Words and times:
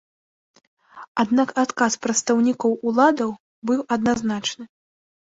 Аднак 1.23 1.49
адказ 1.63 1.97
прадстаўнікоў 2.05 2.73
уладаў 2.91 3.29
быў 3.71 3.79
адназначны. 3.97 4.65